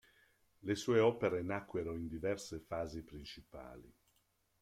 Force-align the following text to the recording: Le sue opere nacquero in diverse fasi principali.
Le 0.69 0.75
sue 0.75 0.97
opere 0.99 1.43
nacquero 1.43 1.93
in 1.93 2.07
diverse 2.07 2.59
fasi 2.59 3.03
principali. 3.03 3.87